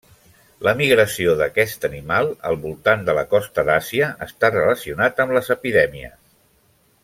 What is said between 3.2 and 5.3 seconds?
costa d'Àsia està relacionat